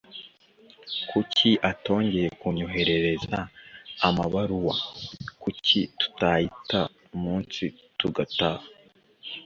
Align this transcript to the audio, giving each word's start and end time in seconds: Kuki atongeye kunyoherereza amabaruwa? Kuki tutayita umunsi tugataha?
Kuki 1.09 1.49
atongeye 1.71 2.27
kunyoherereza 2.39 3.39
amabaruwa? 4.07 4.75
Kuki 5.41 5.79
tutayita 5.99 6.79
umunsi 7.15 7.63
tugataha? 7.99 8.65